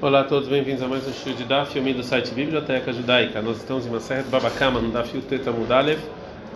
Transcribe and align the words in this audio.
Olá 0.00 0.20
a 0.20 0.24
todos, 0.24 0.48
bem-vindos 0.48 0.80
a 0.80 0.86
mais 0.86 1.04
um 1.08 1.12
show 1.12 1.32
de 1.32 1.42
Daf, 1.42 1.72
filme 1.72 1.92
do 1.92 2.04
site 2.04 2.32
Biblioteca 2.32 2.92
Judaica. 2.92 3.42
Nós 3.42 3.56
estamos 3.56 3.84
em 3.84 3.88
uma 3.88 3.98
série 3.98 4.22
de 4.22 4.28
Babakama, 4.28 4.80
no 4.80 4.92
Daf 4.92 5.10
Teta 5.22 5.50
Mudalev, 5.50 5.98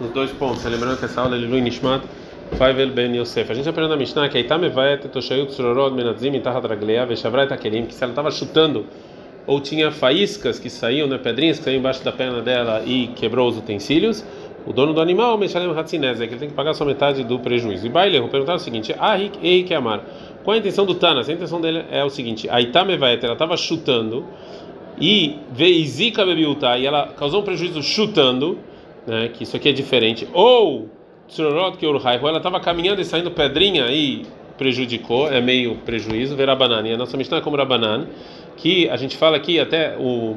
nos 0.00 0.12
dois 0.12 0.30
pontos. 0.30 0.62
Lembrando 0.65 0.96
que 0.96 1.07
essa 1.07 1.21
aula 1.21 1.34
é 1.34 1.40
Lilu 1.40 1.58
Nishmat, 1.58 2.04
Faivel 2.52 2.90
Ben 2.90 3.16
Yosef. 3.16 3.50
A 3.50 3.54
gente 3.54 3.68
aprendeu 3.68 3.90
na 3.90 3.96
Mishnah 3.96 4.28
que 4.28 4.38
Aitame 4.38 4.68
Vaet 4.68 5.08
Toshayut 5.08 5.50
Tsurorod 5.50 5.92
Menadzim 5.92 6.38
Tahat 6.38 6.64
Raglea 6.64 7.04
Veshavrai 7.04 7.48
que 7.48 7.92
se 7.92 8.04
ela 8.04 8.12
estava 8.12 8.30
chutando 8.30 8.86
ou 9.45 9.61
tinha 9.61 9.90
faíscas 9.90 10.61
que 10.61 10.70
saíam, 10.70 11.09
né, 11.09 11.18
pedrinhas 11.18 11.59
que 11.59 11.64
saíam 11.64 11.80
embaixo 11.80 12.04
da 12.04 12.12
perna 12.12 12.40
dela 12.40 12.84
e 12.86 13.09
quebrou 13.09 13.48
os 13.48 13.59
utensílios, 13.59 14.24
o 14.66 14.72
dono 14.72 14.92
do 14.92 15.00
animal, 15.00 15.36
Meshalem 15.36 15.68
é 15.70 15.82
que 15.82 15.96
ele 15.96 16.38
tem 16.38 16.48
que 16.48 16.54
pagar 16.54 16.74
só 16.74 16.84
metade 16.84 17.24
do 17.24 17.38
prejuízo. 17.38 17.86
E 17.86 17.90
vou 17.90 18.29
perguntar 18.29 18.54
o 18.54 18.58
seguinte: 18.58 18.94
Ahik 18.98 19.38
Eik 19.42 19.74
Amar. 19.74 20.04
Qual 20.44 20.54
a 20.54 20.58
intenção 20.58 20.84
do 20.84 20.94
Tana? 20.94 21.20
A 21.20 21.32
intenção 21.32 21.61
dele 21.61 21.84
é 21.90 22.04
o 22.04 22.11
seguinte: 22.11 22.48
a 22.48 22.61
Itamevaet, 22.61 23.25
ela 23.25 23.34
estava 23.34 23.56
chutando 23.56 24.25
e 25.00 25.36
Veizika 25.50 26.25
Bebiuta, 26.25 26.79
e 26.79 26.86
ela 26.86 27.08
causou 27.08 27.40
um 27.40 27.44
prejuízo 27.44 27.82
chutando, 27.82 28.58
né, 29.06 29.30
que 29.32 29.43
isso 29.43 29.56
aqui 29.56 29.68
é 29.68 29.72
diferente. 29.72 30.29
Ou 30.32 30.89
Tsurorot 31.29 31.76
Keurhai, 31.76 32.19
ela 32.19 32.36
estava 32.36 32.61
caminhando 32.61 33.00
e 33.00 33.05
saindo 33.05 33.31
pedrinha 33.31 33.86
e 33.91 34.22
prejudicou, 34.56 35.28
é 35.33 35.41
meio 35.41 35.77
prejuízo, 35.77 36.36
ver 36.36 36.48
a 36.48 36.55
banana. 36.55 36.89
E 36.89 36.92
a 36.92 36.97
nossa 36.97 37.17
Mishnah 37.17 37.39
é 37.39 37.41
como 37.41 37.56
banana, 37.64 38.06
que 38.56 38.89
a 38.91 38.97
gente 38.97 39.17
fala 39.17 39.36
aqui 39.36 39.58
até 39.58 39.97
o 39.98 40.36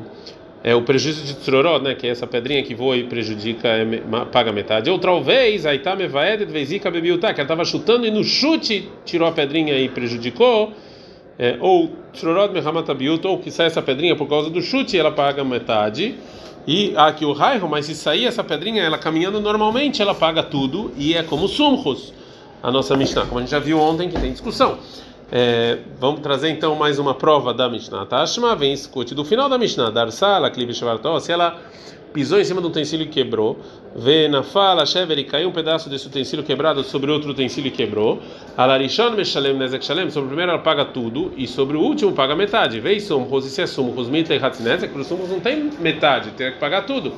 é, 0.66 0.74
o 0.74 0.82
prejuízo 0.82 1.24
de 1.24 1.36
Tzororot, 1.36 1.84
né, 1.84 1.94
que 1.94 2.08
é 2.08 2.10
essa 2.10 2.26
pedrinha 2.26 2.64
que 2.64 2.74
voa 2.74 2.98
e 2.98 3.04
prejudica, 3.04 3.68
é, 3.68 3.86
paga 4.32 4.52
metade. 4.52 4.90
Outra 4.90 5.22
vez, 5.22 5.64
a 5.64 5.76
Itame 5.76 6.08
Vaed 6.08 6.44
Vezika 6.46 6.90
Bebiutá, 6.90 7.32
que 7.36 7.40
ela 7.40 7.46
estava 7.46 7.64
chutando 7.64 8.08
e 8.08 8.10
no 8.10 8.24
chute 8.24 8.90
tirou 9.06 9.28
a 9.28 9.32
pedrinha 9.32 9.78
e 9.78 9.88
prejudicou. 9.88 10.74
É, 11.38 11.56
ou 11.60 11.92
Tzororot 12.14 12.52
Mehamatabiut, 12.52 13.28
ou 13.28 13.38
que 13.38 13.52
sai 13.52 13.68
essa 13.68 13.80
pedrinha 13.80 14.16
por 14.16 14.28
causa 14.28 14.50
do 14.50 14.60
chute 14.60 14.98
ela 14.98 15.12
paga 15.12 15.44
metade. 15.44 16.16
E 16.66 16.94
aqui 16.96 17.26
o 17.26 17.32
Raiho, 17.32 17.70
mas 17.70 17.86
se 17.86 17.94
sair 17.94 18.26
essa 18.26 18.44
pedrinha, 18.44 18.82
ela 18.82 18.98
caminhando 18.98 19.40
normalmente, 19.40 20.02
ela 20.02 20.16
paga 20.16 20.42
tudo 20.42 20.92
e 20.98 21.14
é 21.14 21.22
como 21.22 21.48
Sumchus, 21.48 22.12
a 22.64 22.72
nossa 22.72 22.98
Mishnah, 22.98 23.28
como 23.28 23.38
a 23.38 23.42
gente 23.42 23.52
já 23.52 23.60
viu 23.60 23.80
ontem 23.80 24.10
que 24.10 24.20
tem 24.20 24.32
discussão. 24.32 24.80
É, 25.38 25.80
vamos 26.00 26.22
trazer 26.22 26.48
então 26.48 26.74
mais 26.76 26.98
uma 26.98 27.14
prova 27.14 27.54
da 27.54 27.68
Mishnah. 27.68 28.06
Tashma 28.06 28.56
vem 28.56 28.72
escute 28.72 29.14
do 29.14 29.26
final 29.26 29.50
da 29.50 29.58
Mishnah. 29.58 29.90
Darsala, 29.90 30.50
Klibi 30.50 30.74
se 30.74 31.30
ela 31.30 31.60
pisou 32.14 32.40
em 32.40 32.46
cima 32.46 32.62
do 32.62 32.70
utensílio 32.70 33.04
e 33.04 33.10
quebrou, 33.10 33.60
vê 33.94 34.30
na 34.30 34.44
fala, 34.44 34.86
Shever, 34.86 35.20
e 35.20 35.26
caiu 35.26 35.50
um 35.50 35.52
pedaço 35.52 35.90
desse 35.90 36.08
utensílio 36.08 36.46
quebrado 36.46 36.82
sobre 36.86 37.12
outro 37.12 37.32
utensílio 37.32 37.68
e 37.68 37.72
quebrou. 37.72 38.22
Alarishon 38.56 39.12
Meshalem 39.12 39.58
Nezek 39.58 39.84
Shalem, 39.84 40.10
sobre 40.10 40.28
o 40.28 40.30
primeiro 40.30 40.54
ela 40.54 40.62
paga 40.62 40.86
tudo 40.86 41.34
e 41.36 41.46
sobre 41.46 41.76
o 41.76 41.82
último 41.82 42.14
paga 42.14 42.34
metade. 42.34 42.80
Vê 42.80 42.94
isso, 42.94 43.22
se 43.42 43.62
é 43.62 43.68
sumo, 43.68 43.92
Rosmitlei 43.92 44.40
Hatzinezek, 44.42 44.98
os 44.98 45.06
sumos 45.06 45.30
não 45.30 45.42
tem 45.42 45.70
metade, 45.82 46.32
tem 46.32 46.54
que 46.54 46.60
pagar 46.60 46.86
tudo. 46.86 47.12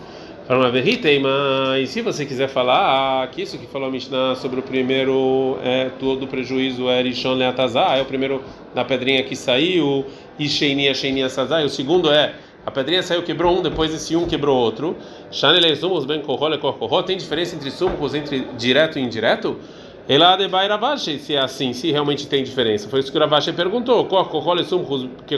E 0.50 1.88
se 1.88 2.02
você 2.02 2.26
quiser 2.26 2.48
falar 2.48 3.28
que 3.32 3.42
isso 3.42 3.58
que 3.58 3.68
falou 3.68 3.90
a 3.90 3.92
Mishnah 3.92 4.34
sobre 4.36 4.62
o 4.62 4.64
primeiro 4.64 5.58
é 5.62 5.90
todo 6.00 6.26
prejuízo 6.26 6.90
é 6.90 7.02
Rishon 7.02 7.34
Leatazá, 7.34 7.98
é 7.98 8.02
o 8.02 8.06
primeiro 8.06 8.42
da 8.74 8.86
pedrinha 8.86 9.22
que 9.24 9.36
saiu, 9.36 10.06
e 10.40 10.48
Sheini 10.48 10.96
Sheini 10.96 11.22
Asazá, 11.22 11.62
e 11.62 11.66
o 11.66 11.70
segundo 11.70 12.10
é 12.10 12.34
a 12.66 12.72
pedrinha 12.72 13.04
saiu, 13.04 13.24
quebrou 13.24 13.60
um, 13.60 13.62
depois 13.62 13.94
esse 13.94 14.16
um 14.16 14.26
quebrou 14.26 14.58
outro. 14.58 14.96
Shanele 15.32 15.76
sumos 15.76 16.06
ben 16.06 16.22
kohole 16.22 16.58
kohole, 16.58 17.06
tem 17.06 17.18
diferença 17.18 17.54
entre 17.54 17.70
sumos 17.70 18.16
entre 18.16 18.48
direto 18.58 18.98
e 18.98 19.02
indireto? 19.02 19.58
Ela 20.10 20.38
de 20.38 20.48
Ravashi, 20.48 21.20
se 21.20 21.36
é 21.36 21.40
assim, 21.40 21.74
se 21.74 21.92
realmente 21.92 22.28
tem 22.28 22.42
diferença. 22.42 22.88
Foi 22.88 23.02
isso 23.02 23.12
que 23.12 23.18
o 23.18 23.22
Ravashi 23.22 23.52
perguntou. 23.52 24.06
Que 24.06 25.38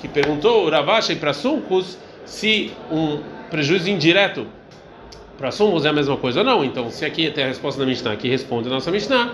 que 0.00 0.08
perguntou 0.08 0.66
o 0.66 0.70
Ravashi 0.70 1.14
para 1.14 1.32
Suncus 1.32 1.96
se 2.24 2.72
um 2.90 3.20
prejuízo 3.48 3.88
indireto 3.88 4.44
para 5.38 5.52
Suncus 5.52 5.84
é 5.84 5.90
a 5.90 5.92
mesma 5.92 6.16
coisa 6.16 6.40
ou 6.40 6.44
não. 6.44 6.64
Então, 6.64 6.90
se 6.90 7.04
aqui 7.04 7.30
tem 7.30 7.44
a 7.44 7.46
resposta 7.46 7.80
da 7.80 7.86
Mishnah, 7.86 8.12
aqui 8.12 8.28
responde 8.28 8.68
a 8.68 8.72
nossa 8.72 8.90
Mishnah, 8.90 9.32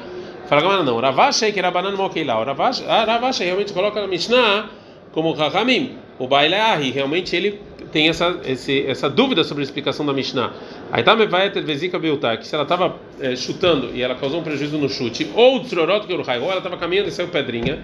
fala 0.48 0.60
Gamara 0.60 0.82
não. 0.82 1.00
Ravashi 1.00 1.50
que 1.50 1.60
Rabanan 1.62 1.96
Mokeila. 1.96 2.34
Ah, 2.88 3.04
Ravashi 3.04 3.42
realmente 3.42 3.72
coloca 3.72 4.02
na 4.02 4.06
Mishnah 4.06 4.68
como 5.12 5.34
Chachamim. 5.34 5.96
O 6.18 6.28
Baileahi, 6.28 6.90
realmente 6.90 7.34
ele 7.34 7.58
tem 7.96 8.10
essa, 8.10 8.38
esse, 8.44 8.84
essa 8.86 9.08
dúvida 9.08 9.42
sobre 9.42 9.62
a 9.62 9.64
explicação 9.64 10.04
da 10.04 10.12
Mishnah. 10.12 10.52
Aí 10.92 11.02
tá 11.02 11.14
vezika 11.14 11.98
beutar, 11.98 12.36
que 12.36 12.46
se 12.46 12.54
ela 12.54 12.64
estava 12.64 12.96
é, 13.18 13.34
chutando 13.34 13.90
e 13.94 14.02
ela 14.02 14.14
causou 14.14 14.40
um 14.40 14.42
prejuízo 14.42 14.76
no 14.76 14.86
chute, 14.86 15.30
ou 15.34 15.60
tzrorot 15.60 16.04
ou 16.12 16.50
ela 16.50 16.58
estava 16.58 16.76
caminhando 16.76 17.08
e 17.08 17.10
saiu 17.10 17.28
pedrinha, 17.28 17.78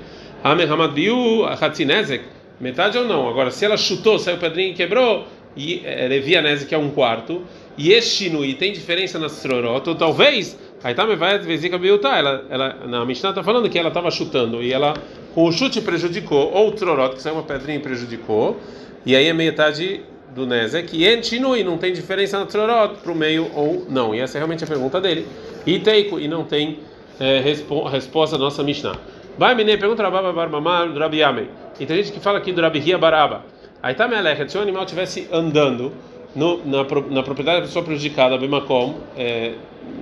Hamehamadiu 0.45 1.47
Hatzinezek, 1.47 2.25
metade 2.61 2.99
ou 2.99 3.07
não. 3.07 3.27
Agora, 3.27 3.51
se 3.51 3.65
ela 3.65 3.79
chutou, 3.79 4.19
saiu 4.19 4.37
pedrinha 4.37 4.69
e 4.69 4.75
quebrou, 4.75 5.27
e 5.57 5.83
Levi 6.11 6.35
que 6.69 6.75
é 6.75 6.79
um 6.79 6.91
quarto, 6.91 7.41
e 7.79 7.95
Eshinui 7.95 8.53
tem 8.53 8.71
diferença 8.71 9.19
na 9.19 9.31
Srorot, 9.31 9.89
ou 9.89 9.95
talvez, 9.95 10.59
Haitame 10.85 11.17
vai 11.17 11.39
vezika 11.39 11.79
biuta, 11.79 12.09
ela, 12.09 12.45
ela, 12.51 12.87
na 12.87 13.03
Mishnah 13.07 13.31
está 13.31 13.43
falando 13.43 13.71
que 13.71 13.79
ela 13.79 13.89
estava 13.89 14.11
chutando, 14.11 14.63
e 14.63 14.75
ela, 14.75 14.93
com 15.35 15.45
o 15.45 15.53
chute, 15.53 15.81
prejudicou, 15.81 16.53
ou 16.53 16.71
Trorot, 16.73 17.15
que 17.15 17.23
saiu 17.23 17.37
uma 17.37 17.45
pedrinha 17.45 17.79
e 17.79 17.81
prejudicou, 17.81 18.61
e 19.05 19.17
aí 19.17 19.29
a 19.29 19.35
metade 19.35 20.03
do 20.35 20.47
Nezek, 20.47 20.97
e 20.97 21.05
Eshinui, 21.05 21.63
não 21.63 21.77
tem 21.77 21.93
diferença 21.93 22.39
na 22.39 22.47
Trorot, 22.47 23.01
para 23.03 23.13
o 23.13 23.15
meio 23.15 23.51
ou 23.55 23.87
não. 23.89 24.15
E 24.15 24.21
essa 24.21 24.37
é 24.37 24.41
realmente 24.41 24.65
a 24.65 24.67
pergunta 24.67 25.01
dele. 25.01 25.27
E 25.67 25.79
Teiko, 25.79 26.19
e 26.19 26.27
não 26.27 26.45
tem 26.45 26.79
é, 27.21 27.41
respo 27.41 27.85
resposta 27.85 28.39
da 28.39 28.45
nossa 28.45 28.63
Mishnah. 28.63 28.97
Vai, 29.37 29.55
menina, 29.55 29.79
pergunta 29.79 30.03
Rababa 30.03 30.33
Barmamá 30.33 30.85
do 30.85 30.99
Rabi 30.99 31.19
Yamei. 31.19 31.49
E 31.79 31.87
tem 31.87 31.97
gente 31.97 32.13
que 32.13 32.21
fala 32.21 32.39
aqui 32.39 32.53
do 32.53 32.61
Rabi 32.61 32.79
Ria 32.79 32.99
Baraba. 32.99 33.45
Aí 33.83 33.95
tá 33.95 34.07
Melech, 34.07 34.51
se 34.51 34.57
o 34.57 34.61
animal 34.61 34.85
estivesse 34.85 35.29
andando 35.33 35.93
no, 36.35 36.65
na, 36.65 36.85
na 37.11 37.23
propriedade 37.23 37.61
da 37.61 37.67
pessoa 37.67 37.85
prejudicada, 37.85 38.39
Bemakom, 38.39 38.95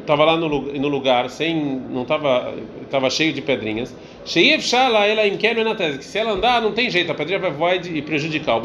estava 0.00 0.22
é, 0.22 0.26
lá 0.26 0.36
no, 0.36 0.48
no, 0.48 0.88
lugar, 0.88 1.28
sem, 1.30 1.54
não 1.54 2.02
estava 2.02 2.54
estava 2.82 3.10
cheio 3.10 3.32
de 3.32 3.42
pedrinhas. 3.42 3.94
Sheiev 4.24 4.62
Shala, 4.62 5.06
ela 5.06 5.26
inquérito 5.26 5.64
na 5.64 5.74
tese, 5.74 5.98
que 5.98 6.04
se 6.04 6.19
ela 6.19 6.32
andar, 6.32 6.60
não 6.60 6.72
tem 6.72 6.90
jeito, 6.90 7.10
a 7.10 7.14
pedrinha 7.14 7.38
vai 7.38 7.50
voar 7.50 7.76
e 7.76 8.02
prejudicar. 8.02 8.56
O 8.56 8.60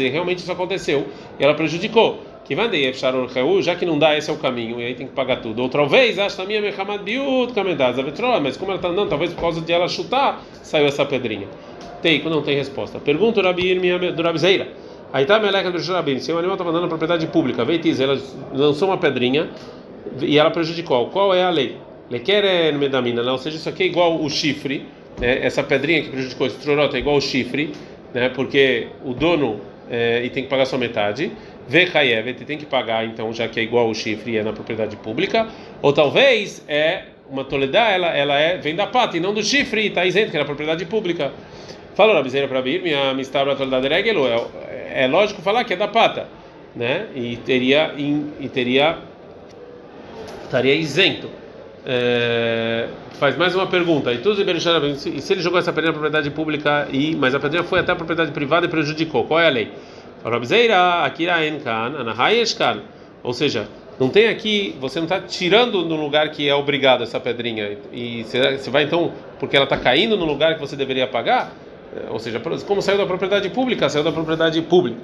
e 0.00 0.08
realmente 0.08 0.38
isso 0.38 0.52
aconteceu, 0.52 1.06
e 1.38 1.44
ela 1.44 1.54
prejudicou 1.54 2.20
que 2.44 2.54
vai 2.54 2.68
já 3.62 3.74
que 3.74 3.86
não 3.86 3.98
dá, 3.98 4.16
esse 4.16 4.30
é 4.30 4.32
o 4.32 4.36
caminho, 4.36 4.80
e 4.80 4.84
aí 4.84 4.94
tem 4.94 5.06
que 5.06 5.14
pagar 5.14 5.40
tudo. 5.40 5.62
Outra 5.62 5.86
vez, 5.86 6.18
que 6.18 6.44
minha 6.44 6.60
Mehamad 6.60 7.02
Biut 7.02 7.54
mas 8.42 8.56
como 8.56 8.70
ela 8.70 8.78
está 8.78 8.88
andando, 8.88 9.08
talvez 9.08 9.32
por 9.32 9.40
causa 9.40 9.60
de 9.62 9.72
ela 9.72 9.88
chutar, 9.88 10.42
saiu 10.62 10.86
essa 10.86 11.04
pedrinha. 11.06 11.48
Tem, 12.02 12.22
não 12.22 12.42
tem 12.42 12.54
resposta. 12.54 12.98
Pergunta 12.98 13.40
o 13.40 13.42
Rabi 13.42 13.74
do 14.12 14.22
Rabi 14.22 14.38
Zeira. 14.38 14.83
Aí 15.14 15.24
tá 15.26 15.38
meleca 15.38 15.70
do 15.70 15.78
Jurabim, 15.78 16.18
se 16.18 16.32
o 16.32 16.38
animal 16.38 16.56
estava 16.56 16.70
andando 16.70 16.82
na 16.82 16.88
propriedade 16.88 17.24
pública, 17.28 17.64
Veitiz, 17.64 18.00
ela 18.00 18.20
lançou 18.52 18.88
uma 18.88 18.98
pedrinha 18.98 19.48
e 20.20 20.36
ela 20.36 20.50
prejudicou. 20.50 21.06
Qual 21.10 21.32
é 21.32 21.44
a 21.44 21.50
lei? 21.50 21.76
Lequer 22.10 22.72
no 22.72 22.80
medamina, 22.80 23.22
ou 23.30 23.38
seja, 23.38 23.56
isso 23.56 23.68
aqui 23.68 23.84
é 23.84 23.86
igual 23.86 24.20
o 24.20 24.28
chifre, 24.28 24.88
né? 25.20 25.46
essa 25.46 25.62
pedrinha 25.62 26.02
que 26.02 26.08
prejudicou 26.08 26.48
esse 26.48 26.58
trorota 26.58 26.96
é 26.96 26.98
igual 26.98 27.14
o 27.14 27.20
chifre, 27.20 27.72
né? 28.12 28.28
porque 28.28 28.88
o 29.04 29.14
dono 29.14 29.60
é, 29.88 30.24
e 30.24 30.30
tem 30.30 30.42
que 30.42 30.50
pagar 30.50 30.66
só 30.66 30.76
metade. 30.76 31.30
Vechayevet 31.68 32.44
tem 32.44 32.58
que 32.58 32.66
pagar, 32.66 33.06
então, 33.06 33.32
já 33.32 33.46
que 33.46 33.60
é 33.60 33.62
igual 33.62 33.88
o 33.88 33.94
chifre 33.94 34.32
e 34.32 34.38
é 34.38 34.42
na 34.42 34.52
propriedade 34.52 34.96
pública. 34.96 35.46
Ou 35.80 35.92
talvez 35.92 36.64
é 36.66 37.04
uma 37.30 37.44
toledá, 37.44 37.88
ela, 37.88 38.08
ela 38.08 38.36
é, 38.36 38.56
vem 38.56 38.74
da 38.74 38.88
pata 38.88 39.16
e 39.16 39.20
não 39.20 39.32
do 39.32 39.44
chifre, 39.44 39.86
está 39.86 40.04
isento, 40.04 40.32
que 40.32 40.36
é 40.36 40.40
na 40.40 40.44
propriedade 40.44 40.84
pública. 40.86 41.30
Falou 41.94 42.16
a 42.16 42.22
miséria 42.24 42.48
para 42.48 42.60
vir, 42.60 42.82
minha 42.82 43.14
mistabra 43.14 43.54
toledade 43.54 43.86
regelo. 43.86 44.26
É, 44.94 45.08
lógico 45.08 45.42
falar 45.42 45.64
que 45.64 45.72
é 45.72 45.76
da 45.76 45.88
pata, 45.88 46.28
né? 46.74 47.08
E 47.16 47.36
teria, 47.38 47.92
e 47.98 48.48
teria, 48.48 48.96
estaria 50.44 50.72
isento. 50.72 51.28
É, 51.84 52.86
faz 53.18 53.36
mais 53.36 53.56
uma 53.56 53.66
pergunta. 53.66 54.12
E 54.12 54.22
se 55.20 55.32
ele 55.32 55.40
jogou 55.40 55.58
essa 55.58 55.72
pedrinha 55.72 55.90
na 55.90 55.98
propriedade 55.98 56.30
pública 56.30 56.86
e 56.92 57.16
mas 57.16 57.34
a 57.34 57.40
pedrinha 57.40 57.64
foi 57.64 57.80
até 57.80 57.90
a 57.90 57.96
propriedade 57.96 58.30
privada 58.30 58.66
e 58.66 58.68
prejudicou, 58.68 59.24
qual 59.24 59.40
é 59.40 59.48
a 59.48 59.50
lei? 59.50 59.72
Ou 63.24 63.32
seja, 63.32 63.68
não 63.98 64.08
tem 64.08 64.28
aqui, 64.28 64.76
você 64.80 65.00
não 65.00 65.06
está 65.06 65.20
tirando 65.20 65.84
no 65.84 65.96
lugar 65.96 66.30
que 66.30 66.48
é 66.48 66.54
obrigado 66.54 67.02
essa 67.02 67.18
pedrinha 67.18 67.78
e 67.92 68.22
você 68.22 68.70
vai 68.70 68.84
então 68.84 69.12
porque 69.40 69.56
ela 69.56 69.64
está 69.64 69.76
caindo 69.76 70.16
no 70.16 70.24
lugar 70.24 70.54
que 70.54 70.60
você 70.60 70.76
deveria 70.76 71.08
pagar, 71.08 71.52
ou 72.10 72.18
seja, 72.18 72.40
como 72.66 72.82
saiu 72.82 72.98
da 72.98 73.06
propriedade 73.06 73.48
pública, 73.50 73.88
saiu 73.88 74.04
da 74.04 74.12
propriedade 74.12 74.60
pública. 74.62 75.00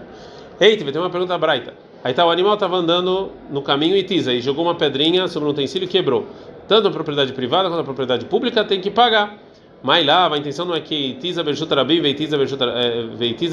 Eita, 0.60 0.84
tem 0.84 1.00
uma 1.00 1.10
pergunta 1.10 1.36
braita. 1.38 1.72
Aí 2.04 2.12
tá, 2.12 2.24
o 2.26 2.30
animal 2.30 2.54
estava 2.54 2.76
andando 2.76 3.30
no 3.50 3.62
caminho 3.62 3.96
e 3.96 4.02
tisa 4.02 4.32
e 4.32 4.40
jogou 4.40 4.64
uma 4.64 4.74
pedrinha 4.74 5.28
sobre 5.28 5.48
um 5.48 5.52
utensílio 5.52 5.86
e 5.86 5.88
quebrou 5.88 6.26
tanto 6.68 6.88
a 6.88 6.90
propriedade 6.90 7.32
privada 7.32 7.68
quanto 7.68 7.80
a 7.80 7.84
propriedade 7.84 8.24
pública 8.26 8.64
tem 8.64 8.80
que 8.80 8.90
pagar. 8.90 9.38
Mas 9.82 10.04
lá, 10.06 10.32
a 10.32 10.38
intenção 10.38 10.66
não 10.66 10.74
é 10.74 10.80
que 10.80 11.14
Tiza 11.14 11.42
Berchuta 11.42 11.74
Rabim, 11.74 12.00
Veitiza 12.00 12.38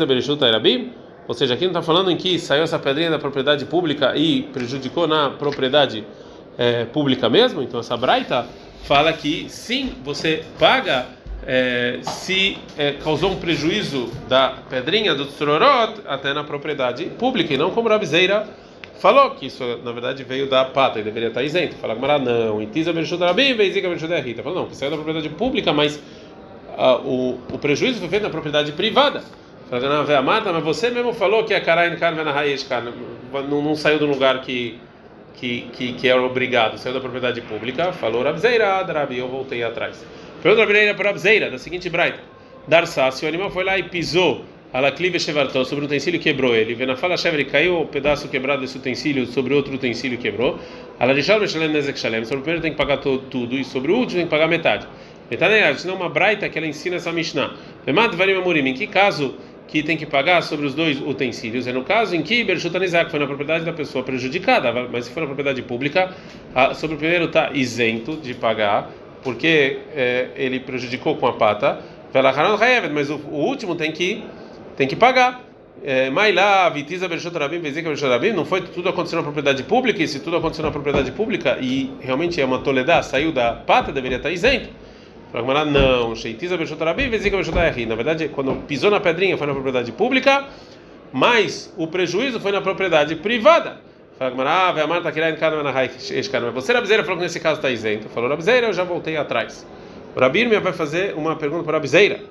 Berchuta 0.06 0.52
Rabim, 0.52 0.92
ou 1.28 1.34
seja, 1.34 1.54
aqui 1.54 1.64
não 1.64 1.72
está 1.72 1.82
falando 1.82 2.12
em 2.12 2.16
que 2.16 2.38
saiu 2.38 2.64
essa 2.64 2.78
pedrinha 2.78 3.10
da 3.10 3.18
propriedade 3.18 3.66
pública 3.66 4.16
e 4.16 4.44
prejudicou 4.44 5.08
na 5.08 5.30
propriedade 5.30 6.04
é, 6.58 6.86
pública 6.86 7.30
mesmo, 7.30 7.62
então 7.62 7.80
essa 7.80 7.98
braita 7.98 8.46
fala 8.84 9.12
que 9.14 9.48
sim, 9.50 9.94
você 10.04 10.44
paga 10.60 11.06
é, 11.46 12.00
se 12.02 12.58
é, 12.78 12.94
causou 12.94 13.32
um 13.32 13.36
prejuízo 13.36 14.12
da 14.28 14.56
pedrinha 14.70 15.16
do 15.16 15.26
tsororot 15.26 16.02
até 16.06 16.34
na 16.34 16.44
propriedade 16.44 17.06
pública 17.06 17.54
e 17.54 17.58
não 17.58 17.72
como 17.72 17.90
Rabizeira 17.90 18.48
falou 19.00 19.32
que 19.32 19.46
isso 19.46 19.64
na 19.84 19.92
verdade 19.92 20.24
veio 20.24 20.48
da 20.48 20.66
pata 20.66 21.00
e 21.00 21.04
deveria 21.04 21.30
estar 21.30 21.44
isento. 21.44 21.76
Fala 21.76 21.94
Gamara 21.94 22.20
não, 22.20 22.62
Intisa 22.62 22.92
Bershut 22.92 23.22
Rabim, 23.22 23.54
Veizika 23.54 23.88
Bershut 23.88 24.14
Rita. 24.22 24.42
Falou 24.42 24.64
não, 24.64 24.68
que 24.68 24.76
saiu 24.76 24.90
da 24.90 24.98
propriedade 24.98 25.30
pública, 25.30 25.72
mas 25.72 26.02
o, 27.06 27.38
o 27.54 27.58
prejuízo 27.60 28.00
foi 28.00 28.10
feito 28.10 28.24
na 28.24 28.30
propriedade 28.30 28.72
privada. 28.72 29.24
Fala 29.70 30.04
não, 30.04 30.24
Mata, 30.24 30.52
mas 30.52 30.64
você 30.64 30.90
mesmo 30.90 31.14
falou 31.14 31.44
que 31.44 31.54
a 31.54 31.62
Karain 31.62 31.96
Karmen 31.98 32.28
Hayesh 32.28 32.68
não, 33.50 33.62
não 33.62 33.76
saiu 33.76 34.00
do 34.00 34.06
lugar 34.06 34.42
que 34.42 34.80
que, 35.38 35.70
que, 35.72 35.94
que 35.94 36.08
era 36.08 36.22
obrigado, 36.22 36.78
saiu 36.78 36.96
da 36.96 37.00
propriedade 37.00 37.42
pública, 37.42 37.94
falou 37.94 38.24
Rabzeira, 38.24 38.82
Rabi, 38.82 39.20
eu 39.20 39.28
voltei 39.28 39.64
atrás. 39.64 40.04
Pergunta 40.42 40.66
Rabzeira 40.66 40.94
para 40.94 41.50
da 41.50 41.58
seguinte 41.58 41.90
braita: 41.90 42.20
Darsá, 42.68 43.10
se 43.10 43.26
o 43.26 43.28
animal 43.28 43.50
foi 43.50 43.64
lá 43.64 43.78
e 43.78 43.84
pisou 43.84 44.46
Alaklive 44.72 45.20
Shevartó, 45.20 45.64
sobre 45.64 45.84
um 45.84 45.88
utensílio 45.88 46.20
quebrou 46.20 46.56
ele. 46.56 46.76
Vendo 46.76 46.92
a 46.92 46.96
fala 46.96 47.18
Shever 47.18 47.50
caiu 47.50 47.82
o 47.82 47.88
pedaço 47.88 48.28
quebrado 48.28 48.62
desse 48.62 48.78
utensílio 48.78 49.26
sobre 49.26 49.56
outro 49.56 49.74
utensílio 49.74 50.18
quebrou. 50.20 50.60
Aladishal 51.00 51.40
Beshalem 51.40 51.70
Nezek 51.70 51.98
Shalem. 51.98 52.24
Sobre 52.24 52.38
o 52.38 52.42
primeiro 52.42 52.62
tem 52.62 52.72
que 52.72 52.78
pagar 52.78 52.98
todo, 52.98 53.24
tudo 53.30 53.56
e 53.56 53.64
sobre 53.64 53.92
o 53.92 53.96
último 53.96 54.18
tem 54.20 54.26
que 54.26 54.30
pagar 54.30 54.48
metade. 54.48 54.88
Metade 55.32 55.56
é 55.56 55.74
senão 55.74 55.96
uma 55.96 56.08
braita 56.10 56.48
que 56.48 56.58
ela 56.58 56.68
ensina 56.68 56.98
essa 56.98 57.12
Mishnah. 57.12 57.56
Vemad 57.84 58.16
Varim 58.16 58.36
Amurim. 58.36 58.68
Em 58.68 58.74
que 58.76 58.86
caso 58.86 59.36
que 59.68 59.82
tem 59.82 59.98
que 59.98 60.06
pagar 60.06 60.44
sobre 60.44 60.66
os 60.66 60.76
dois 60.76 61.02
utensílios? 61.02 61.66
É 61.66 61.74
no 61.74 61.84
caso 61.84 62.16
em 62.16 62.22
que 62.22 62.44
Bershutanizak 62.44 63.10
foi 63.10 63.20
na 63.20 63.26
propriedade 63.26 63.66
da 63.66 63.74
pessoa 63.74 64.04
prejudicada, 64.04 64.72
mas 64.92 65.06
se 65.06 65.12
for 65.12 65.22
na 65.22 65.26
propriedade 65.26 65.62
pública, 65.64 66.14
sobre 66.76 66.96
o 66.96 67.00
primeiro 67.00 67.26
está 67.26 67.52
isento 67.54 68.16
de 68.18 68.34
pagar, 68.34 68.92
porque 69.24 69.80
é, 69.96 70.30
ele 70.36 70.60
prejudicou 70.60 71.16
com 71.18 71.28
a 71.28 71.34
pata. 71.34 71.80
Mas 72.94 73.10
o, 73.10 73.16
o 73.16 73.46
último 73.46 73.76
tem 73.76 73.92
que 73.92 74.24
tem 74.76 74.88
que 74.88 74.96
pagar. 74.96 75.44
É, 75.84 76.10
Mailá, 76.10 76.70
Vitiza, 76.70 77.08
Berchotarabim, 77.08 77.60
Vezika, 77.60 77.90
Berchotarabim, 77.90 78.32
não 78.32 78.46
foi 78.46 78.62
tudo 78.62 78.90
aconteceu 78.90 79.18
na 79.18 79.24
propriedade 79.24 79.62
pública, 79.64 80.02
e 80.02 80.08
se 80.08 80.20
tudo 80.20 80.38
aconteceu 80.38 80.66
na 80.66 80.72
propriedade 80.72 81.12
pública 81.12 81.58
e 81.62 81.92
realmente 82.00 82.42
é 82.42 82.46
uma 82.46 82.60
toledá, 82.60 83.04
saiu 83.04 83.32
da 83.32 83.54
pata, 83.54 83.92
deveria 83.92 84.18
estar 84.18 84.32
isento. 84.32 84.70
Fala 85.32 85.66
não, 85.66 86.16
Sheitiza, 86.16 86.58
Berchotarabim, 86.58 87.10
Vezika, 87.10 87.36
Berchotarabim. 87.36 87.86
Na 87.86 87.96
verdade, 87.96 88.30
quando 88.30 88.56
pisou 88.66 88.90
na 88.90 89.00
pedrinha 89.00 89.38
foi 89.38 89.46
na 89.46 89.54
propriedade 89.54 89.92
pública, 89.92 90.48
mas 91.12 91.74
o 91.78 91.88
prejuízo 91.88 92.40
foi 92.40 92.52
na 92.52 92.62
propriedade 92.62 93.16
privada. 93.16 93.78
Fala 94.18 94.50
ah, 94.50 94.72
vai 94.72 94.84
amar, 94.84 95.04
tá 95.04 95.12
Mas 95.12 96.54
você, 96.54 96.74
Rabizeira, 96.74 97.04
falou 97.04 97.18
que 97.18 97.24
nesse 97.24 97.40
caso 97.40 97.60
está 97.60 97.70
isento. 97.70 98.10
Falou, 98.10 98.30
Rabizeira, 98.30 98.68
eu 98.68 98.74
já 98.74 98.84
voltei 98.84 99.16
atrás. 99.16 99.66
O 100.16 100.20
Rabir 100.20 100.50
vai 100.60 100.74
fazer 100.74 101.14
uma 101.16 101.36
pergunta 101.36 101.64
para 101.64 101.74
a 101.74 101.76
Rabizeira 101.76 102.22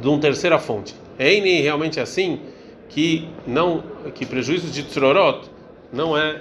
de 0.00 0.08
uma 0.08 0.18
terceira 0.18 0.58
fonte. 0.58 0.94
É 1.16 1.30
realmente 1.62 2.00
assim 2.00 2.40
que 2.88 3.28
não 3.46 3.84
que 4.14 4.26
prejuízo 4.26 4.66
de 4.68 4.82
tsororot 4.82 5.48
não 5.92 6.18
é 6.18 6.40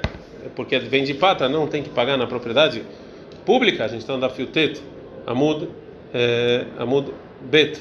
porque 0.56 0.80
vem 0.80 1.04
de 1.04 1.14
pata, 1.14 1.48
não 1.48 1.68
tem 1.68 1.84
que 1.84 1.90
pagar 1.90 2.18
na 2.18 2.26
propriedade 2.26 2.84
pública. 3.46 3.86
A 3.86 3.88
gente 3.88 4.02
está 4.02 4.14
andando 4.14 4.32
fiutet, 4.32 4.82
amud, 5.28 5.70
é, 6.12 6.66
amud 6.80 7.14
bet. 7.42 7.80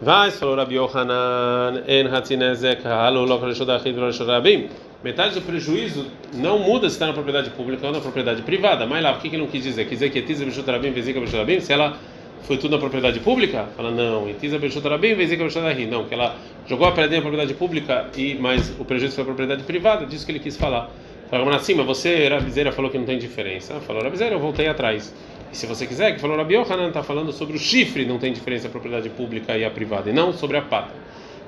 Vai, 0.00 0.30
falou 0.30 0.56
Rabi 0.56 0.76
Yohanan, 0.76 1.82
en 1.86 2.06
hatzinezek, 2.06 2.86
halo 2.86 3.26
lo 3.26 3.38
rabim. 3.38 4.70
Metade 5.02 5.34
do 5.34 5.40
prejuízo 5.40 6.06
não 6.34 6.58
muda 6.58 6.88
se 6.88 6.96
está 6.96 7.06
na 7.06 7.14
propriedade 7.14 7.50
pública 7.50 7.86
ou 7.86 7.92
na 7.92 8.00
propriedade 8.00 8.42
privada. 8.42 8.86
Mas 8.86 9.02
lá, 9.02 9.12
o 9.12 9.18
que 9.18 9.28
ele 9.28 9.38
não 9.38 9.46
quis 9.46 9.62
dizer? 9.62 9.84
Quis 9.84 9.98
dizer 9.98 10.10
que 10.10 10.20
Tiza 10.20 10.44
Bishut 10.44 10.70
Rabim, 10.70 10.90
Vezika 10.90 11.18
Bishut 11.18 11.38
Rabim, 11.38 11.60
se 11.60 11.72
ela 11.72 11.96
foi 12.42 12.58
tudo 12.58 12.72
na 12.72 12.78
propriedade 12.78 13.18
pública? 13.20 13.66
Fala, 13.76 13.90
não. 13.90 14.28
E 14.28 14.34
Tiza 14.34 14.58
bem, 14.58 15.14
Vezika 15.14 15.44
Bechotarabi. 15.44 15.86
Não, 15.86 16.04
que 16.04 16.12
ela 16.12 16.36
jogou 16.66 16.86
a 16.86 16.92
pedrinha 16.92 17.20
na 17.20 17.22
propriedade 17.22 17.54
pública, 17.54 18.10
e 18.16 18.34
mas 18.34 18.74
o 18.78 18.84
prejuízo 18.84 19.14
foi 19.14 19.22
a 19.22 19.24
propriedade 19.24 19.62
privada, 19.62 20.04
disso 20.04 20.26
que 20.26 20.32
ele 20.32 20.38
quis 20.38 20.56
falar. 20.56 20.90
Fala, 21.30 21.44
mas 21.44 21.66
você, 21.66 22.28
Rabizeira, 22.28 22.72
falou 22.72 22.90
que 22.90 22.98
não 22.98 23.04
tem 23.06 23.18
diferença. 23.18 23.80
Falou, 23.80 24.02
Rabizeira, 24.02 24.34
eu 24.34 24.40
voltei 24.40 24.66
atrás. 24.66 25.14
E 25.52 25.56
se 25.56 25.64
você 25.64 25.86
quiser, 25.86 26.12
que 26.14 26.20
falou 26.20 26.36
Rabi 26.36 26.54
Yohanan, 26.54 26.88
está 26.88 27.02
falando 27.02 27.32
sobre 27.32 27.56
o 27.56 27.58
chifre, 27.58 28.04
não 28.04 28.18
tem 28.18 28.32
diferença 28.32 28.68
a 28.68 28.70
propriedade 28.70 29.08
pública 29.10 29.56
e 29.56 29.64
a 29.64 29.70
privada, 29.70 30.10
e 30.10 30.12
não 30.12 30.32
sobre 30.32 30.56
a 30.56 30.62
pata. 30.62 30.92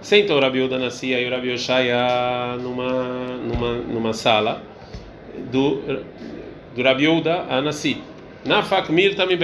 Sentou 0.03 0.37
o 0.37 0.41
Rabi 0.41 0.61
Uda 0.61 0.81
Nassia 0.81 1.21
e 1.21 1.29
o 1.29 1.31
Rabi 1.31 1.51
Yoshaya 1.51 2.59
numa, 2.61 2.93
numa, 3.39 3.73
numa 3.75 4.13
sala 4.13 4.61
do, 5.49 5.81
do 6.75 6.83
Rabi 6.83 7.07
Uda 7.07 7.47
Anassi. 7.49 7.99
Na 8.45 8.65
Fakmir 8.65 9.15
também 9.15 9.39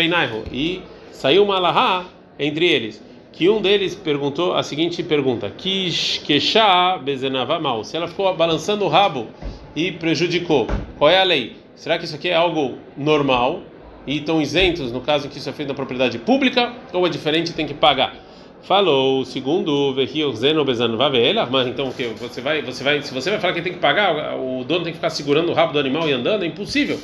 E 0.51 0.83
saiu 1.13 1.45
uma 1.45 1.59
alahá 1.59 2.07
entre 2.37 2.67
eles, 2.67 3.01
que 3.33 3.49
um 3.49 3.63
deles 3.63 3.95
perguntou 3.95 4.57
a 4.57 4.65
seguinte 4.65 5.01
pergunta: 5.01 5.49
Kishá 5.49 6.99
bezenava 6.99 7.61
mal. 7.61 7.85
Se 7.85 7.97
ela 7.97 8.09
ficou 8.09 8.35
balançando 8.35 8.85
o 8.85 8.89
rabo 8.89 9.29
e 9.77 9.93
prejudicou, 9.93 10.67
qual 10.99 11.09
é 11.09 11.21
a 11.21 11.25
lei? 11.25 11.57
Será 11.77 11.97
que 11.99 12.05
isso 12.05 12.17
aqui 12.17 12.31
é 12.31 12.35
algo 12.35 12.79
normal 12.97 13.63
e 14.05 14.17
estão 14.17 14.43
isentos 14.43 14.91
no 14.91 15.01
caso 15.03 15.29
que 15.29 15.39
isso 15.39 15.49
é 15.49 15.53
feito 15.53 15.69
na 15.69 15.75
propriedade 15.75 16.19
pública 16.19 16.73
ou 16.93 17.07
é 17.07 17.09
diferente 17.09 17.51
e 17.51 17.55
tem 17.55 17.65
que 17.65 17.75
pagar? 17.75 18.28
Falou, 18.63 19.25
segundo 19.25 19.95
mas 21.51 21.67
então 21.67 21.89
o 21.89 21.93
que 21.93 22.07
você 22.09 22.41
vai, 22.41 22.61
você 22.61 22.85
vai, 22.85 23.01
se 23.03 23.15
você 23.15 23.31
vai 23.31 23.41
falar 23.41 23.55
que 23.55 23.63
tem 23.63 23.73
que 23.73 23.79
pagar, 23.79 24.37
o 24.37 24.63
dono 24.65 24.85
tem 24.85 24.93
que 24.93 24.99
ficar 24.99 25.11
segurando 25.11 25.51
o 25.51 25.55
rabo 25.55 25.73
do 25.73 25.79
animal 25.79 26.09
e 26.09 26.13
andando, 26.13 26.45
é 26.45 26.47
impossível. 26.47 26.99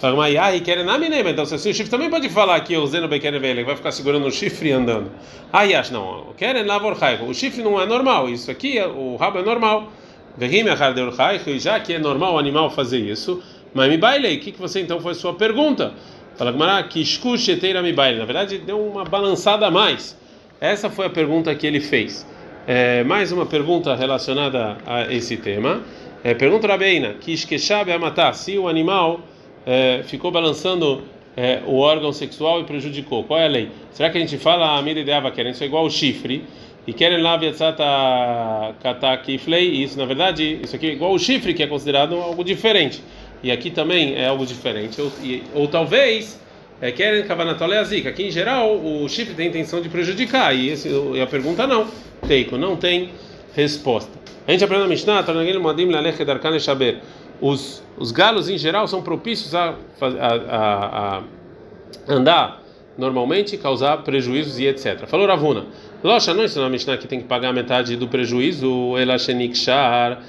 Então, 0.00 1.44
se 1.44 1.54
o 1.56 1.74
chifre 1.74 1.90
também 1.90 2.08
pode 2.08 2.28
falar 2.28 2.60
que 2.60 2.76
o 2.76 2.86
Zeno 2.86 3.08
Bekeren 3.08 3.64
vai 3.64 3.74
ficar 3.74 3.90
segurando 3.90 4.26
o 4.26 4.30
chifre 4.30 4.68
e 4.68 4.72
andando. 4.72 5.10
Aí 5.52 5.74
acho, 5.74 5.92
não. 5.92 6.26
Keren 6.36 6.62
Lavorchaico. 6.62 7.24
O 7.24 7.34
chifre 7.34 7.64
não 7.64 7.80
é 7.80 7.84
normal. 7.84 8.28
Isso 8.28 8.48
aqui, 8.48 8.80
o 8.80 9.16
rabo 9.16 9.40
é 9.40 9.42
normal. 9.42 9.90
E 10.40 11.58
já 11.58 11.80
que 11.80 11.94
é 11.94 11.98
normal 11.98 12.34
o 12.34 12.38
animal 12.38 12.70
fazer 12.70 12.98
isso, 12.98 13.42
mas 13.74 13.90
me 13.90 13.98
bailei. 13.98 14.36
O 14.36 14.40
que, 14.40 14.52
que 14.52 14.60
você 14.60 14.80
então 14.80 15.00
foi 15.00 15.14
sua 15.14 15.34
pergunta? 15.34 15.92
Fala 16.36 16.52
Gmará, 16.52 16.80
que 16.84 17.02
escucheteira 17.02 17.82
me. 17.82 17.92
Na 17.92 18.24
verdade, 18.24 18.58
deu 18.58 18.80
uma 18.80 19.02
balançada 19.02 19.66
a 19.66 19.70
mais. 19.70 20.16
Essa 20.60 20.90
foi 20.90 21.06
a 21.06 21.10
pergunta 21.10 21.54
que 21.54 21.64
ele 21.64 21.78
fez. 21.78 22.26
É, 22.66 23.04
mais 23.04 23.30
uma 23.30 23.46
pergunta 23.46 23.94
relacionada 23.94 24.76
a 24.84 25.12
esse 25.12 25.36
tema. 25.36 25.82
É, 26.24 26.34
pergunta 26.34 26.66
Rabeina, 26.66 27.14
que 27.14 27.32
esquechabe 27.32 27.92
a 27.92 27.98
matar. 27.98 28.34
Se 28.34 28.58
o 28.58 28.66
animal 28.66 29.20
é, 29.64 30.02
ficou 30.02 30.32
balançando 30.32 31.04
é, 31.36 31.62
o 31.64 31.76
órgão 31.78 32.12
sexual 32.12 32.60
e 32.60 32.64
prejudicou. 32.64 33.22
Qual 33.22 33.38
é 33.38 33.44
a 33.44 33.48
lei? 33.48 33.70
Será 33.92 34.10
que 34.10 34.18
a 34.18 34.20
gente 34.20 34.36
fala 34.36 34.76
a 34.76 34.82
mida 34.82 34.98
ideava 34.98 35.30
querem 35.30 35.52
isso 35.52 35.62
é 35.62 35.66
igual 35.66 35.84
ao 35.84 35.90
chifre? 35.90 36.44
E 36.88 36.92
querem 36.92 37.22
lá 37.22 37.36
viatzata 37.36 37.84
katakiflei, 38.82 39.68
isso 39.70 39.96
na 39.96 40.06
verdade, 40.06 40.58
isso 40.64 40.74
aqui 40.74 40.88
é 40.88 40.92
igual 40.92 41.12
ao 41.12 41.18
chifre, 41.18 41.54
que 41.54 41.62
é 41.62 41.68
considerado 41.68 42.16
algo 42.16 42.42
diferente. 42.42 43.00
E 43.44 43.52
aqui 43.52 43.70
também 43.70 44.16
é 44.16 44.26
algo 44.26 44.44
diferente. 44.44 45.00
Ou, 45.00 45.12
e, 45.22 45.42
ou 45.54 45.68
talvez 45.68 46.40
é, 46.80 46.92
querem 46.92 47.24
kavanatoleazik. 47.24 48.06
Aqui 48.06 48.24
em 48.24 48.30
geral 48.30 48.76
o 48.76 49.08
chifre 49.08 49.34
tem 49.34 49.48
intenção 49.48 49.80
de 49.80 49.88
prejudicar. 49.88 50.54
E, 50.54 50.70
esse, 50.70 50.88
e 50.88 51.20
a 51.20 51.26
pergunta 51.26 51.66
não. 51.66 51.86
Teiko, 52.26 52.56
não 52.56 52.76
tem 52.76 53.10
resposta. 53.54 54.10
A 54.46 54.52
gente 54.52 54.64
aprende 54.64 54.82
na 54.82 54.88
Mishnah, 54.88 55.22
Tarnagil 55.22 55.60
Modim 55.60 55.90
Lalech 55.90 56.24
Darkan 56.24 56.58
Shaber 56.58 57.00
os, 57.40 57.82
os 57.96 58.10
galos 58.10 58.48
em 58.48 58.58
geral 58.58 58.86
são 58.88 59.02
propícios 59.02 59.54
a, 59.54 59.74
a, 60.00 60.06
a, 60.48 61.18
a 61.18 61.22
andar 62.08 62.62
normalmente 62.96 63.56
causar 63.56 63.98
prejuízos 63.98 64.58
e 64.58 64.66
etc. 64.66 65.06
Falou 65.06 65.26
Ravuna. 65.26 65.66
Locha, 66.02 66.34
não 66.34 66.44
ensinou 66.44 66.66
a 66.66 66.70
Mishnah 66.70 66.96
que 66.96 67.06
tem 67.06 67.20
que 67.20 67.26
pagar 67.26 67.52
metade 67.52 67.96
do 67.96 68.08
prejuízo, 68.08 68.98
Elashenik 68.98 69.56
Shar, 69.56 70.20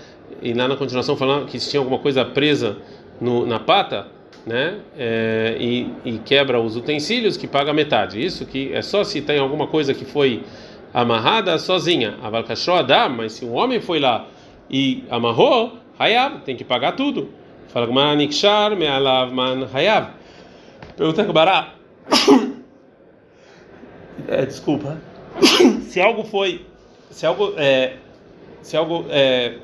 e 0.42 0.54
lá 0.54 0.68
na 0.68 0.76
continuação 0.76 1.18
falando 1.18 1.48
que 1.48 1.60
se 1.60 1.70
tinha 1.70 1.80
alguma 1.80 1.98
coisa 1.98 2.24
presa 2.24 2.78
no, 3.20 3.46
na 3.46 3.60
pata, 3.60 4.08
né, 4.46 4.80
é, 4.98 5.58
e, 5.60 5.94
e, 6.06 6.18
quebra 6.20 6.60
os 6.60 6.76
utensílios, 6.76 7.38
que 7.38 7.48
paga 7.48 7.74
metade. 7.74 8.24
Isso 8.24 8.46
que 8.46 8.74
é 8.74 8.82
só 8.82 9.04
se 9.04 9.22
tem 9.22 9.40
alguma 9.40 9.68
coisa 9.68 9.94
que 9.94 10.06
foi 10.06 10.44
amarrada 10.94 11.58
sozinha. 11.60 12.18
A 12.22 12.82
dá, 12.82 13.10
mas 13.10 13.34
se 13.34 13.46
um 13.46 13.54
homem 13.54 13.80
foi 13.80 14.00
lá 14.00 14.28
e 14.70 15.04
amarrou, 15.10 15.78
Hayab, 15.98 16.42
tem 16.42 16.56
que 16.56 16.64
pagar 16.64 16.94
tudo. 16.94 17.30
Fala 17.68 18.16
Nikshar, 18.16 18.76
Me'alav 18.76 19.32
Man. 19.32 19.68
Pergunta 20.96 21.24
Gmara. 21.24 21.74
É, 24.28 24.46
desculpa. 24.46 25.02
se 25.88 26.00
algo 26.02 26.26
foi. 26.26 26.66
Se 27.10 27.26
algo. 27.26 27.54
É, 27.58 27.94
se 28.62 28.76
algo 28.76 29.06
é, 29.10 29.56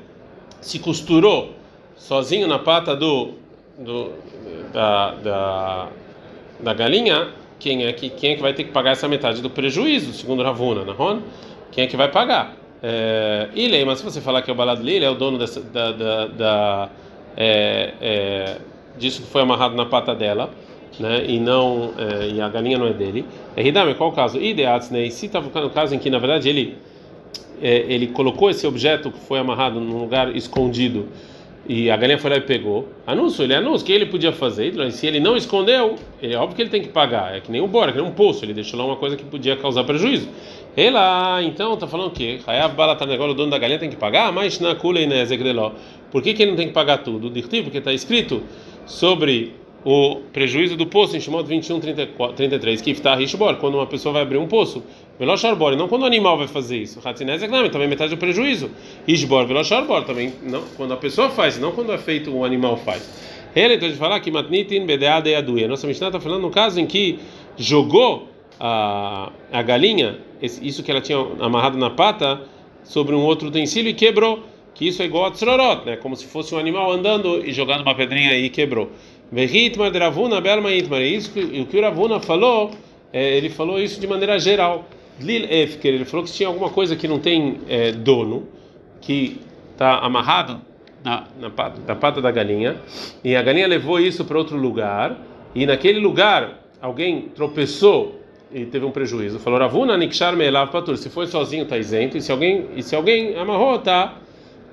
se 0.62 0.78
costurou 0.78 1.54
sozinho 1.94 2.48
na 2.48 2.58
pata 2.58 2.96
do, 2.96 3.34
do 3.78 4.12
da, 4.76 5.10
da, 5.12 5.88
da 6.60 6.74
galinha, 6.74 7.28
quem 7.58 7.86
é 7.86 7.92
que 7.94 8.10
quem 8.10 8.32
é 8.32 8.34
que 8.34 8.42
vai 8.42 8.52
ter 8.52 8.64
que 8.64 8.72
pagar 8.72 8.90
essa 8.90 9.08
metade 9.08 9.40
do 9.40 9.48
prejuízo, 9.48 10.12
segundo 10.12 10.42
Ravuna, 10.42 10.84
Nahon? 10.84 11.20
Quem 11.72 11.84
é 11.84 11.86
que 11.86 11.96
vai 11.96 12.10
pagar? 12.10 12.54
É, 12.82 13.48
Ilei, 13.54 13.86
mas 13.86 13.98
se 13.98 14.04
você 14.04 14.20
falar 14.20 14.42
que 14.42 14.50
é 14.50 14.52
o 14.52 14.56
balado 14.56 14.82
Lili, 14.82 15.02
é 15.02 15.08
o 15.08 15.14
dono 15.14 15.38
dessa, 15.38 15.62
da, 15.62 15.92
da, 15.92 16.26
da 16.26 16.88
é, 17.34 17.94
é, 18.02 18.56
disso 18.98 19.22
que 19.22 19.28
foi 19.28 19.40
amarrado 19.40 19.74
na 19.74 19.86
pata 19.86 20.14
dela, 20.14 20.50
né? 21.00 21.24
E 21.26 21.40
não 21.40 21.94
é, 21.96 22.28
e 22.28 22.40
a 22.40 22.48
galinha 22.50 22.76
não 22.76 22.86
é 22.86 22.92
dele. 22.92 23.24
É 23.56 23.66
Hidame, 23.66 23.94
qual 23.94 24.10
o 24.10 24.12
caso? 24.12 24.38
Ideatsnei, 24.38 25.10
se 25.10 25.24
estava 25.24 25.48
no 25.58 25.70
caso 25.70 25.94
em 25.94 25.98
que 25.98 26.10
na 26.10 26.18
verdade 26.18 26.50
ele 26.50 26.76
é, 27.62 27.86
ele 27.88 28.08
colocou 28.08 28.50
esse 28.50 28.66
objeto 28.66 29.10
que 29.10 29.20
foi 29.20 29.38
amarrado 29.38 29.80
num 29.80 29.98
lugar 29.98 30.36
escondido 30.36 31.08
e 31.68 31.90
a 31.90 31.96
galinha 31.96 32.18
foi 32.18 32.30
lá 32.30 32.36
e 32.36 32.40
pegou. 32.40 32.88
Anúncio, 33.06 33.42
ele 33.42 33.54
anúncio, 33.54 33.82
o 33.82 33.86
que 33.86 33.92
ele 33.92 34.06
podia 34.06 34.32
fazer? 34.32 34.72
Se 34.92 35.06
ele 35.06 35.18
não 35.18 35.36
escondeu, 35.36 35.96
é 36.22 36.36
óbvio 36.36 36.56
que 36.56 36.62
ele 36.62 36.70
tem 36.70 36.82
que 36.82 36.88
pagar. 36.88 37.36
É 37.36 37.40
que 37.40 37.50
nem 37.50 37.60
um 37.60 37.66
bora, 37.66 37.92
que 37.92 37.98
nem 37.98 38.06
um 38.06 38.12
poço. 38.12 38.44
Ele 38.44 38.54
deixou 38.54 38.78
lá 38.78 38.86
uma 38.86 38.96
coisa 38.96 39.16
que 39.16 39.24
podia 39.24 39.56
causar 39.56 39.84
prejuízo. 39.84 40.28
Ela, 40.76 41.42
então, 41.42 41.76
tá 41.76 41.86
falando 41.86 42.08
o 42.08 42.10
quê? 42.10 42.38
Hayav 42.46 42.74
Balatan, 42.74 43.12
agora 43.12 43.32
o 43.32 43.34
dono 43.34 43.50
da 43.50 43.58
galinha 43.58 43.78
tem 43.78 43.90
que 43.90 43.96
pagar? 43.96 44.32
Mas 44.32 44.60
na 44.60 44.74
Kula 44.74 45.00
e 45.00 45.08
Por 46.10 46.22
que, 46.22 46.34
que 46.34 46.42
ele 46.42 46.50
não 46.50 46.56
tem 46.56 46.68
que 46.68 46.74
pagar 46.74 46.98
tudo? 46.98 47.30
Porque 47.30 47.78
está 47.78 47.92
escrito 47.92 48.42
sobre 48.84 49.54
o 49.84 50.16
prejuízo 50.32 50.76
do 50.76 50.86
poço 50.86 51.16
em 51.16 51.20
Shimon 51.20 51.44
21, 51.44 51.80
33, 51.80 52.80
que 52.80 52.90
está 52.90 53.14
Rishbor, 53.14 53.56
quando 53.56 53.74
uma 53.76 53.86
pessoa 53.86 54.14
vai 54.14 54.22
abrir 54.22 54.38
um 54.38 54.46
poço. 54.46 54.82
Velocharbor, 55.18 55.76
não 55.76 55.88
quando 55.88 56.02
o 56.02 56.06
animal 56.06 56.36
vai 56.36 56.48
fazer 56.48 56.78
isso. 56.78 57.00
Hatzinezek 57.02 57.50
não, 57.50 57.68
também 57.68 57.88
metade 57.88 58.10
do 58.10 58.18
prejuízo. 58.18 58.70
Ishbor, 59.06 59.46
Velocharbor, 59.46 60.04
também 60.04 60.32
não 60.42 60.62
quando 60.76 60.92
a 60.92 60.96
pessoa 60.96 61.30
faz, 61.30 61.58
não 61.58 61.72
quando 61.72 61.92
é 61.92 61.98
feito 61.98 62.30
o 62.30 62.44
animal 62.44 62.76
faz. 62.76 63.08
Ele, 63.54 63.74
então, 63.74 63.88
de 63.88 63.94
falar 63.94 64.20
que 64.20 64.30
Matnitin 64.30 64.84
Bedeada 64.84 65.30
e 65.30 65.34
Aduia. 65.34 65.66
Nossa 65.66 65.86
Mishnah 65.86 66.08
está 66.08 66.20
falando 66.20 66.42
no 66.42 66.50
caso 66.50 66.78
em 66.78 66.84
que 66.84 67.18
jogou 67.56 68.28
a, 68.60 69.32
a 69.50 69.62
galinha, 69.62 70.18
isso 70.42 70.82
que 70.82 70.90
ela 70.90 71.00
tinha 71.00 71.18
amarrado 71.40 71.78
na 71.78 71.88
pata, 71.88 72.42
sobre 72.84 73.14
um 73.14 73.24
outro 73.24 73.48
utensílio 73.48 73.90
e 73.90 73.94
quebrou. 73.94 74.40
Que 74.74 74.88
isso 74.88 75.00
é 75.00 75.06
igual 75.06 75.24
a 75.24 75.30
tzrorot, 75.30 75.86
né? 75.86 75.96
Como 75.96 76.14
se 76.14 76.26
fosse 76.26 76.54
um 76.54 76.58
animal 76.58 76.92
andando 76.92 77.42
e 77.42 77.50
jogando 77.50 77.80
uma 77.80 77.94
pedrinha 77.94 78.36
e 78.36 78.50
quebrou. 78.50 78.90
Vehitmar 79.30 79.90
de 79.90 79.98
Ravuna 79.98 80.40
Belma 80.40 80.70
Itmar. 80.70 81.02
Isso 81.02 81.30
o 81.38 81.66
que 81.66 81.78
o 81.78 81.82
Ravuna 81.82 82.20
falou, 82.20 82.72
é, 83.12 83.36
ele 83.36 83.50
falou 83.50 83.80
isso 83.80 84.00
de 84.00 84.06
maneira 84.06 84.38
geral. 84.38 84.86
Lil 85.20 85.46
Efker, 85.50 85.94
ele 85.94 86.04
falou 86.04 86.24
que 86.24 86.32
tinha 86.32 86.48
alguma 86.48 86.70
coisa 86.70 86.94
que 86.94 87.08
não 87.08 87.18
tem 87.18 87.58
é, 87.68 87.92
dono, 87.92 88.46
que 89.00 89.40
está 89.72 89.98
amarrado 89.98 90.60
na, 91.02 91.24
na, 91.40 91.50
pata, 91.50 91.80
na 91.86 91.94
pata 91.94 92.20
da 92.20 92.30
galinha, 92.30 92.76
e 93.24 93.34
a 93.34 93.42
galinha 93.42 93.66
levou 93.66 93.98
isso 93.98 94.24
para 94.24 94.36
outro 94.36 94.56
lugar, 94.56 95.16
e 95.54 95.64
naquele 95.64 95.98
lugar 95.98 96.60
alguém 96.80 97.30
tropeçou 97.34 98.20
e 98.52 98.64
teve 98.64 98.84
um 98.84 98.90
prejuízo. 98.90 99.38
Falou 99.38 99.58
Ravuna 99.58 99.96
Nikshar 99.96 100.36
Meelav 100.36 100.70
Patur. 100.70 100.96
Se 100.96 101.08
foi 101.08 101.26
sozinho 101.26 101.64
está 101.64 101.76
isento, 101.76 102.16
e 102.16 102.22
se 102.22 102.30
alguém 102.30 102.66
e 102.76 102.82
se 102.82 102.94
alguém 102.94 103.36
amarrou 103.36 103.78
tá 103.78 104.14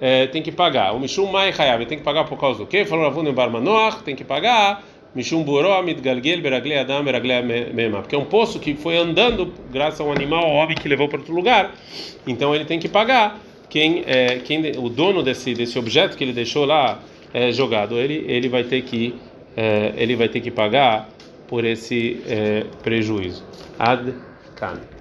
é, 0.04 0.28
tem 0.28 0.42
que 0.42 0.52
pagar. 0.52 0.94
O 0.94 1.00
Mishum 1.00 1.32
Mai 1.32 1.54
Hayav 1.58 1.86
tem 1.86 1.98
que 1.98 2.04
pagar 2.04 2.26
por 2.26 2.38
causa 2.38 2.60
do 2.60 2.68
quê? 2.68 2.84
Falou 2.84 3.06
Ravuna 3.06 3.32
Barmanoach, 3.32 4.04
tem 4.04 4.14
que 4.14 4.26
pagar. 4.26 4.84
Mishum 5.16 5.44
Buró 5.44 5.82
Galgel 5.82 6.42
Beragle 6.42 6.78
Adam 6.78 7.06
Beragle 7.06 7.42
Mema. 7.74 8.02
Porque 8.02 8.14
é 8.14 8.20
um 8.20 8.26
poço 8.26 8.60
que 8.60 8.74
foi 8.76 8.98
andando 8.98 9.54
graças 9.72 10.02
a 10.02 10.04
um 10.04 10.12
animal, 10.12 10.44
ao 10.44 10.56
homem 10.56 10.76
que 10.76 10.90
levou 10.90 11.08
para 11.08 11.20
outro 11.20 11.34
lugar. 11.34 11.74
Então 12.28 12.54
ele 12.54 12.66
tem 12.66 12.80
que 12.80 12.90
pagar. 12.90 13.40
Quem, 13.70 14.04
é, 14.06 14.40
quem 14.40 14.74
o 14.78 14.90
dono 14.90 15.24
desse 15.24 15.54
desse 15.54 15.80
objeto 15.80 16.18
que 16.18 16.24
ele 16.26 16.34
deixou 16.34 16.66
lá 16.66 17.00
é, 17.34 17.54
jogado, 17.54 17.98
ele 17.98 18.26
ele 18.28 18.50
vai 18.50 18.66
ter 18.66 18.82
que 18.82 19.16
é, 19.56 19.94
ele 19.96 20.18
vai 20.18 20.28
ter 20.28 20.42
que 20.42 20.52
pagar 20.52 21.08
por 21.48 21.64
esse 21.64 22.22
é, 22.28 22.66
prejuízo. 22.84 23.42
Ad 23.80 24.14
kan. 24.58 24.93